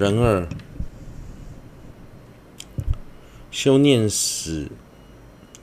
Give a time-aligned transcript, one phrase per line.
[0.00, 0.48] 人二。
[3.50, 4.70] 修念死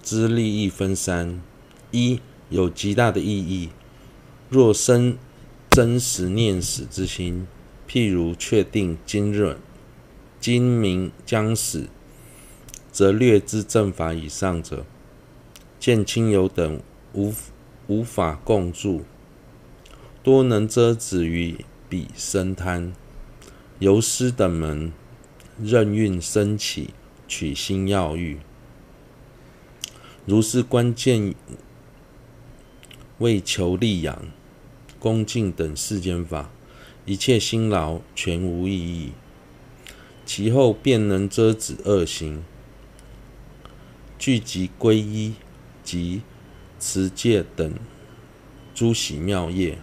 [0.03, 1.41] 之利益分三：
[1.89, 2.21] 一
[2.51, 3.69] 有极大的意义，
[4.47, 5.17] 若生
[5.71, 7.47] 真实念死之心，
[7.89, 9.57] 譬如确定今日
[10.39, 11.87] 今明将死，
[12.91, 14.85] 则略知正法以上者，
[15.79, 16.79] 见亲友等
[17.13, 17.33] 无
[17.87, 19.03] 无法共住，
[20.21, 22.93] 多能遮止于彼生贪，
[23.79, 24.91] 由师等门
[25.59, 26.91] 任运升起。
[27.29, 28.37] 取心要欲，
[30.25, 31.35] 如是关键
[33.17, 34.27] 为求利养、
[34.97, 36.49] 恭敬等世间法，
[37.03, 39.11] 一切辛劳全无意义。
[40.25, 42.45] 其后便能遮止恶行，
[44.17, 45.33] 聚集皈依
[45.83, 46.21] 及
[46.79, 47.73] 持戒等
[48.73, 49.79] 诸喜妙业，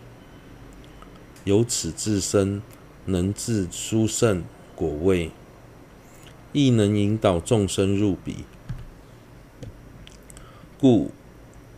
[1.45, 2.63] 由此自生
[3.07, 5.31] 能治殊胜果位。
[6.53, 8.45] 亦能引导众生入彼，
[10.79, 11.11] 故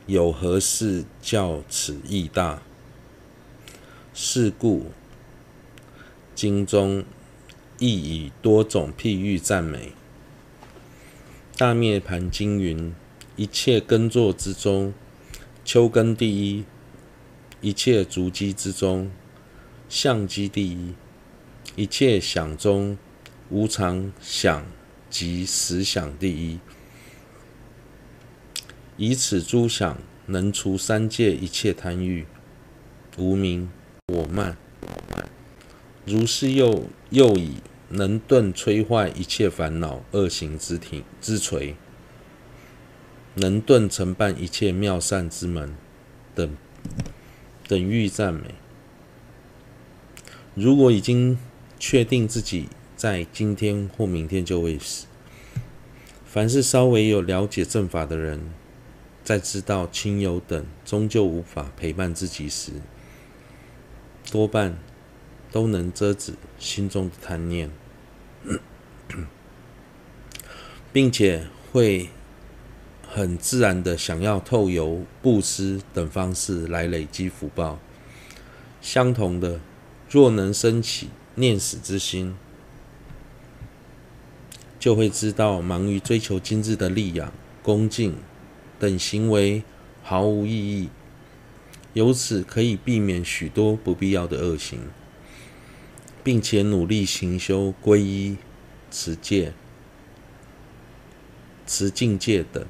[0.06, 2.60] 有何事教此义大？
[4.12, 4.91] 是故
[6.34, 7.02] 经中
[7.78, 9.92] 亦以多种譬喻赞美。
[11.56, 12.94] 大涅盘经云：
[13.36, 14.92] 一切耕作之中，
[15.64, 16.64] 秋耕第一；
[17.62, 19.11] 一切筑基之中，
[19.88, 20.92] 相机第一；
[21.77, 22.98] 一切想中。
[23.48, 24.66] 无常想
[25.08, 26.58] 及实想第一，
[28.96, 32.27] 以此诸想能除三界一切贪欲、
[33.16, 33.70] 无明、
[34.12, 34.56] 我慢。
[36.05, 37.58] 如是又又以
[37.90, 41.77] 能顿摧坏一切烦恼恶行之体之锤，
[43.34, 45.77] 能顿承办一切妙善之门
[46.34, 46.56] 等
[47.68, 48.56] 等欲赞美。
[50.56, 51.38] 如果已经
[51.78, 52.69] 确定自己。
[52.96, 55.05] 在今天或明天就会死。
[56.24, 58.40] 凡是稍微有了解正法的人，
[59.23, 62.73] 在知道亲友等终究无法陪伴自己时，
[64.30, 64.78] 多半
[65.52, 67.70] 都能遮止心中的贪念，
[70.90, 72.08] 并且会
[73.06, 77.78] 很自然的想要透由布施等方式来累积福报。
[78.80, 79.61] 相同的，
[80.08, 82.35] 若能生起念死之心，
[84.79, 87.30] 就会知道，忙于追求今日的利养、
[87.63, 88.17] 恭敬
[88.79, 89.63] 等行为
[90.02, 90.89] 毫无意义，
[91.92, 94.80] 由此可以避免许多不必要的恶行，
[96.25, 98.39] 并且努力行修皈依、
[98.91, 99.52] 持戒、
[101.67, 102.67] 持净戒等，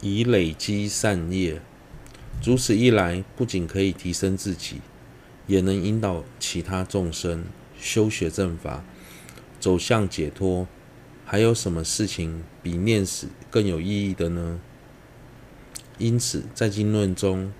[0.00, 1.60] 以累积善业。
[2.42, 4.80] 如此一来，不仅可以提升自己，
[5.50, 7.44] 也能引导其他众生
[7.76, 8.84] 修学正法。
[9.58, 10.68] 走向解脱，
[11.26, 14.60] 还有什么事情比念死更有意义的呢？
[15.98, 17.52] 因此，在经论中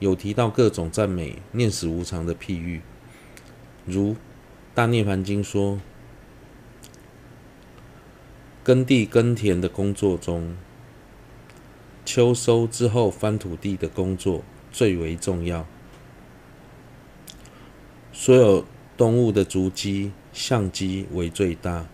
[0.00, 2.82] 有提到各种赞美念死无常的譬喻，
[3.86, 4.10] 如
[4.74, 5.80] 《大涅槃经》说：
[8.64, 10.56] 耕地耕田的工作中，
[12.04, 15.66] 秋收之后翻土地的工作最为重要。
[18.12, 18.64] 所有
[18.96, 20.12] 动物的足迹。
[20.34, 21.86] 相机为最大，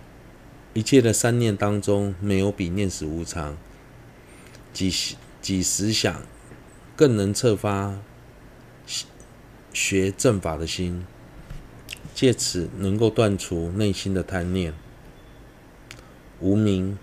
[0.73, 3.59] 一切的三念当中，没有比念死无常、
[4.73, 6.23] 及及实想
[6.95, 7.99] 更能策发
[9.73, 11.05] 学正法的心，
[12.15, 14.73] 借此能够断除内心的贪念、
[16.39, 16.97] 无明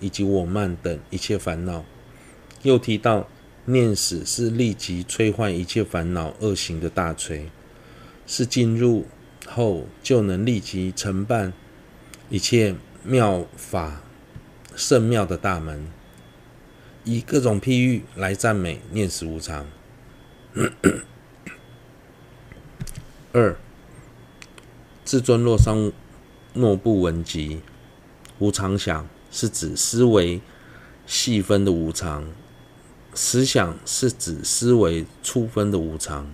[0.00, 1.84] 以及我慢等一切烦恼。
[2.62, 3.28] 又提到
[3.66, 7.50] 念死是立即摧坏一切烦恼恶行的大锤，
[8.30, 9.04] 是进入。
[9.52, 11.52] 后就能立即承办
[12.28, 14.00] 一切妙法
[14.76, 15.88] 圣妙的大门，
[17.02, 19.66] 以各种譬喻来赞美念死无常。
[23.32, 23.56] 二，
[25.04, 25.90] 至尊洛桑
[26.54, 27.60] 诺布文集，
[28.38, 30.40] 无常想是指思维
[31.06, 32.28] 细分的无常，
[33.14, 36.32] 思想是指思维粗分的无常。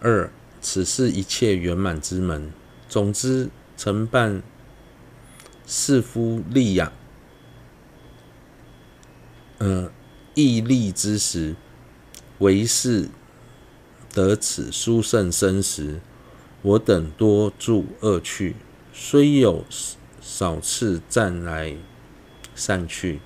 [0.00, 0.30] 二，
[0.60, 2.52] 此是一切圆满之门。
[2.88, 4.42] 总之，承办
[5.66, 6.92] 士夫利养，
[9.58, 9.90] 呃，
[10.34, 11.54] 义利之时，
[12.38, 13.08] 为是
[14.12, 16.00] 得此殊胜生时，
[16.62, 18.56] 我等多住恶趣，
[18.92, 19.64] 虽有
[20.20, 21.76] 少次暂来
[22.54, 23.20] 散去，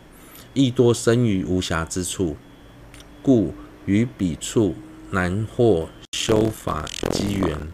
[0.54, 2.36] 亦多生于无暇之处，
[3.22, 3.54] 故
[3.86, 4.74] 于彼处
[5.10, 5.88] 难获。
[6.12, 7.72] 修法机缘，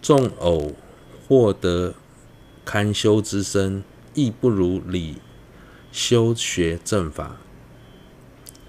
[0.00, 0.74] 纵偶
[1.26, 1.94] 获得
[2.64, 3.82] 堪修之身，
[4.14, 5.16] 亦不如理
[5.90, 7.38] 修学正法。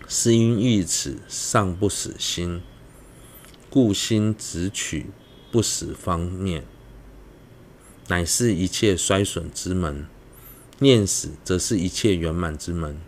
[0.07, 2.63] 是因欲此尚不死心，
[3.69, 5.07] 故心只取
[5.51, 6.63] 不死方面，
[8.07, 10.07] 乃是一切衰损之门。
[10.79, 12.99] 念死则是一切圆满之门。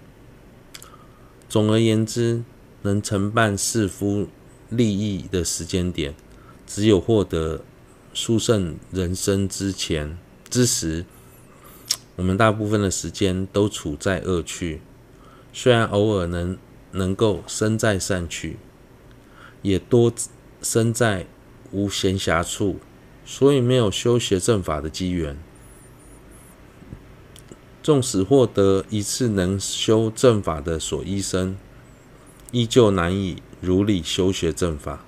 [1.48, 2.44] 总而言之，
[2.82, 4.28] 能承办世夫
[4.70, 6.16] 利益的时间点，
[6.66, 7.62] 只有获得
[8.14, 10.18] 殊胜人生之前
[10.50, 11.06] 之时。
[12.16, 14.82] 我们大部分的时间都处在恶趣，
[15.54, 16.58] 虽然偶尔能。
[16.92, 18.58] 能够身在善趣，
[19.62, 20.12] 也多
[20.64, 21.28] 身在
[21.72, 22.80] 无闲暇处，
[23.24, 25.38] 所以没有修学正法的机缘。
[27.84, 31.56] 纵使获得一次能修正法的所依生，
[32.50, 35.06] 依旧难以如理修学正法。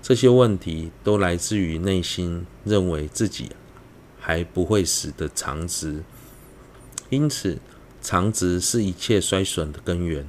[0.00, 3.50] 这些问题都来自于内心认为自己
[4.18, 6.02] 还不会死的常执，
[7.10, 7.58] 因此
[8.00, 10.26] 常执是一切衰损的根源。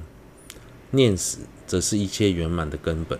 [0.90, 3.18] 念死则是一切圆满的根本。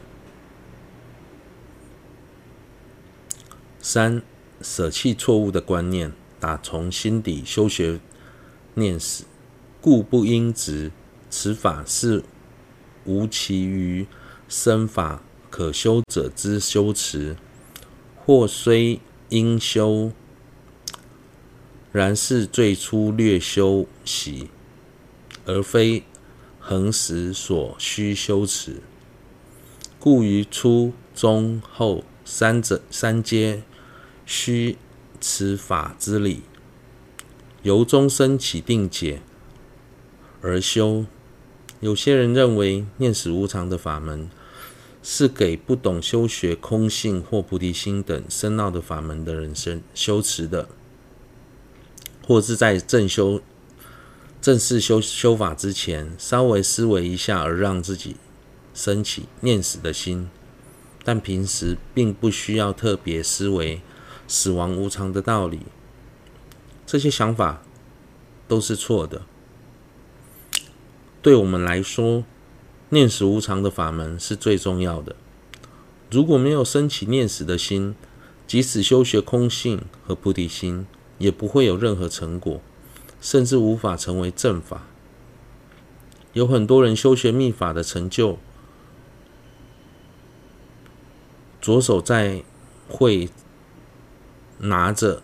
[3.81, 4.23] 三、
[4.61, 8.01] 舍弃错误的观念，打从心底修学
[8.75, 9.25] 念死，
[9.81, 10.91] 故不应执。
[11.31, 12.25] 此法是
[13.05, 14.07] 无其于
[14.49, 17.37] 身法可修者之修持，
[18.17, 20.13] 或虽应修，
[21.93, 24.49] 然是最初略修习，
[25.45, 26.05] 而非。
[26.63, 28.83] 恒时所需修持，
[29.99, 33.63] 故于初、中、后三者三阶
[34.27, 34.77] 须
[35.21, 36.43] 持法之理，
[37.63, 39.23] 由中生起定解
[40.43, 41.07] 而修。
[41.81, 44.29] 有些人认为念死无常的法门
[45.03, 50.69] 是给不懂修学空性或菩提心等深奥的法门的人生修持的，
[52.27, 53.41] 或是在正修。
[54.43, 58.17] 正式修修法之前，稍微思维一下，而让自己
[58.73, 60.31] 升起念死的心。
[61.05, 63.81] 但平时并不需要特别思维
[64.27, 65.61] 死亡无常的道理。
[66.87, 67.63] 这些想法
[68.49, 69.23] 都是错的。
[71.23, 72.25] 对我们来说，
[72.89, 75.15] 念死无常的法门是最重要的。
[76.11, 77.95] 如果没有升起念死的心，
[78.47, 80.87] 即使修学空性和菩提心，
[81.19, 82.61] 也不会有任何成果。
[83.21, 84.87] 甚至无法成为正法。
[86.33, 88.39] 有很多人修学密法的成就，
[91.61, 92.43] 左手在
[92.89, 93.29] 会
[94.61, 95.23] 拿着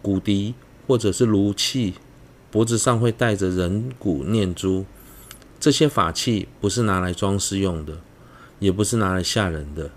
[0.00, 0.54] 骨笛
[0.86, 1.96] 或者是炉器，
[2.50, 4.86] 脖子上会戴着人骨念珠。
[5.60, 8.00] 这些法器不是拿来装饰用的，
[8.58, 9.90] 也不是拿来吓人的，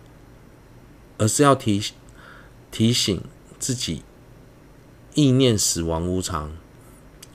[1.17, 1.81] 而是要提
[2.71, 3.21] 提醒
[3.59, 4.01] 自己
[5.13, 6.51] 意念死亡无常。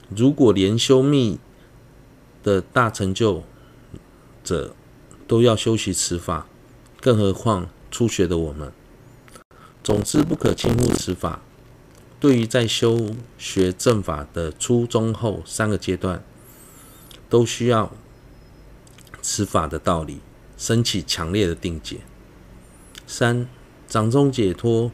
[0.09, 1.39] 如果连修密
[2.43, 3.43] 的大成就
[4.43, 4.73] 者
[5.27, 6.47] 都要修习此法，
[7.01, 8.71] 更何况初学的我们？
[9.83, 11.41] 总之，不可轻忽此法。
[12.19, 16.23] 对于在修学正法的初、中、后三个阶段，
[17.29, 17.91] 都需要
[19.29, 20.21] 此法的道理，
[20.57, 21.97] 升起强烈的定解。
[23.05, 23.45] 三、
[23.85, 24.89] 掌中解脱。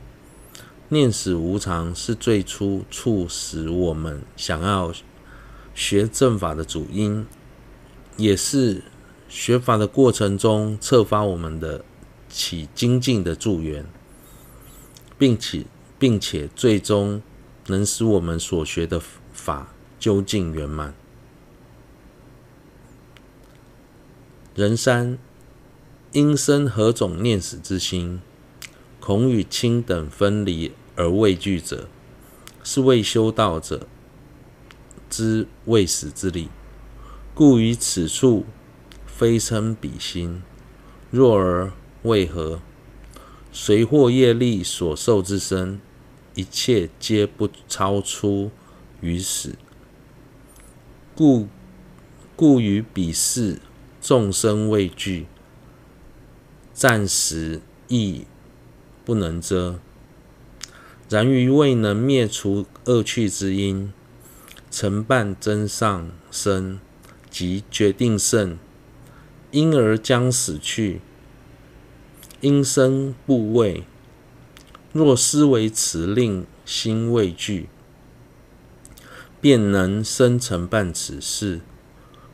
[0.90, 4.92] 念死无常是最初促使我们想要
[5.75, 7.28] 学正法的主因，
[8.18, 8.84] 也是
[9.30, 11.86] 学法的过程中策发我们的
[12.28, 13.86] 起精进的助缘，
[15.18, 15.66] 并且
[15.98, 17.22] 并且最终
[17.68, 19.00] 能使我们所学的
[19.32, 20.94] 法究竟圆满。
[24.55, 25.17] 人三
[26.12, 28.22] 因生何种念死之心？
[29.00, 30.72] 恐与亲等分离。
[30.95, 31.88] 而畏惧者，
[32.63, 33.88] 是未修道者
[35.10, 36.50] 之畏死之理，
[37.33, 38.45] 故于此处
[39.07, 40.43] 非称彼心。
[41.10, 41.72] 若而
[42.03, 42.62] 为何？
[43.51, 45.81] 随或业力所受之身，
[46.36, 48.51] 一切皆不超出
[49.01, 49.55] 于死，
[51.15, 51.48] 故
[52.36, 53.60] 故于彼世
[54.03, 55.27] 众生畏惧，
[56.74, 58.25] 暂时亦
[59.05, 59.79] 不能遮。
[61.07, 63.93] 然于未能灭除恶趣之因，
[64.69, 66.81] 承办增上身
[67.29, 68.57] 及决定胜，
[69.51, 71.00] 因而将死去，
[72.41, 73.86] 因生怖畏。
[74.91, 77.69] 若思维此令心畏惧，
[79.39, 81.62] 便能生成办此事。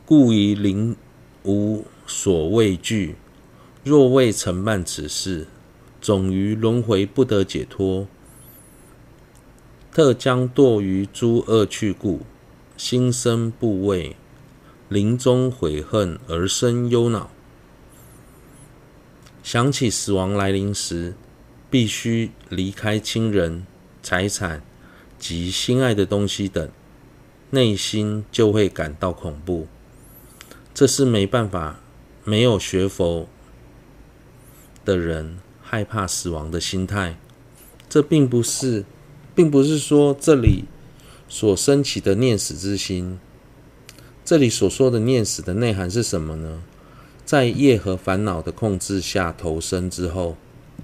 [0.04, 0.96] 故于临
[1.44, 3.16] 无所畏惧。
[3.82, 5.46] 若未承办此事，
[6.00, 8.06] 总于轮回不得解脱。
[9.92, 12.20] 特将堕于诸恶趣故，
[12.76, 14.16] 心生怖畏，
[14.88, 17.30] 临终悔恨而生忧恼。
[19.42, 21.14] 想起死亡来临时，
[21.70, 23.66] 必须离开亲人、
[24.02, 24.62] 财产
[25.18, 26.70] 及心爱的东西等，
[27.50, 29.66] 内心就会感到恐怖。
[30.80, 31.78] 这是没办法，
[32.24, 33.28] 没有学佛
[34.82, 37.18] 的人害怕死亡的心态。
[37.86, 38.86] 这并不是。
[39.34, 40.64] 并不是说这里
[41.28, 43.20] 所升起的念死之心，
[44.24, 46.62] 这里所说的念死的内涵是什么呢？
[47.26, 50.38] 在业和烦恼的控制下投生之后，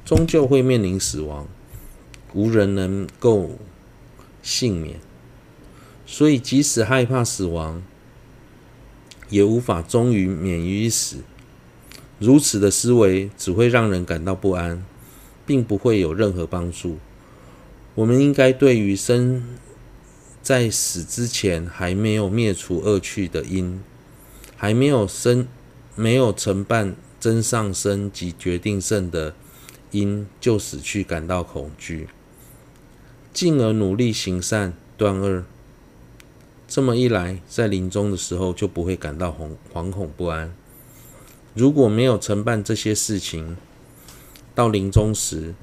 [0.04, 1.48] 终究会面临死亡，
[2.34, 3.52] 无人能够
[4.42, 5.00] 幸免。
[6.04, 7.82] 所以，即使害怕死亡，
[9.28, 11.18] 也无法终于免于一死。
[12.18, 14.84] 如此的思维只会让人感到不安，
[15.44, 16.98] 并不会有任何帮助。
[17.94, 19.42] 我们应该对于生
[20.42, 23.80] 在死之前还没有灭除恶趣的因，
[24.56, 25.46] 还没有生
[25.94, 29.34] 没有承办真上生及决定胜的
[29.90, 32.08] 因就死去感到恐惧，
[33.32, 35.44] 进而努力行善断恶。
[36.68, 40.52] 这么一来，在临终的时候就不会感到惶惶恐不安。
[41.54, 43.56] 如果没有承办这些事情，
[44.54, 45.54] 到临终时，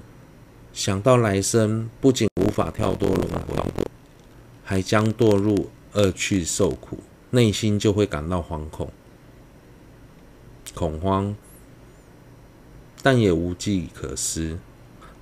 [0.72, 3.63] 想到来生不仅无法跳脱轮回，
[4.63, 7.00] 还将堕入恶趣受苦，
[7.31, 8.91] 内心就会感到惶恐、
[10.74, 11.36] 恐慌，
[13.03, 14.57] 但也无计可施，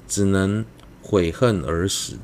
[0.08, 0.64] 只能
[1.02, 2.18] 悔恨而死。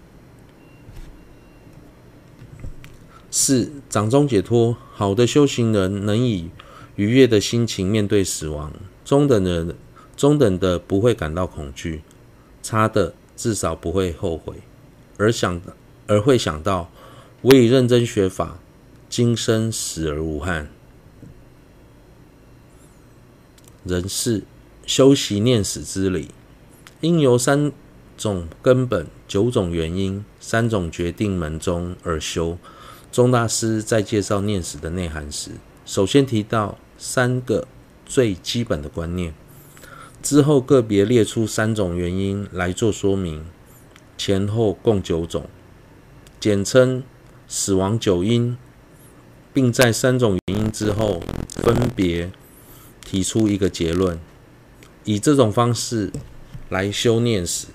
[3.39, 6.49] 四、掌中解脱，好的修行人能以
[6.95, 8.73] 愉悦的心情面对死亡，
[9.05, 9.75] 中等的
[10.15, 12.01] 中等的不会感到恐惧。
[12.63, 14.55] 差的至少不会后悔，
[15.17, 15.61] 而想
[16.07, 16.89] 而会想到，
[17.41, 18.57] 我已认真学法，
[19.07, 20.71] 今生死而无憾。
[23.83, 24.41] 人世
[24.87, 26.31] 修习念死之理，
[27.01, 27.71] 应由三
[28.17, 32.57] 种根本、九种原因、三种决定门中而修。
[33.11, 35.51] 钟大师在介绍念死的内涵时，
[35.85, 37.67] 首先提到三个
[38.05, 39.33] 最基本的观念。
[40.21, 43.45] 之后个别列出三种原因来做说明，
[44.17, 45.47] 前后共九种，
[46.39, 47.03] 简称
[47.47, 48.57] 死亡九因，
[49.53, 52.31] 并在三种原因之后分别
[53.05, 54.19] 提出一个结论，
[55.05, 56.11] 以这种方式
[56.69, 57.67] 来修念死。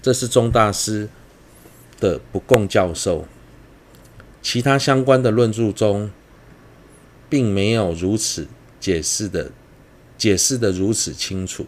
[0.00, 1.08] 这是钟大师
[1.98, 3.26] 的不共教授，
[4.42, 6.10] 其他相关的论著中
[7.28, 8.48] 并没有如此
[8.80, 9.52] 解释的，
[10.16, 11.66] 解释的如此清楚。